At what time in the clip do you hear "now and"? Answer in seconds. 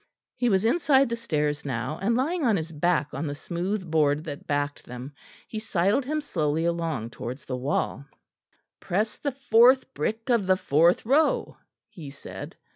1.63-2.15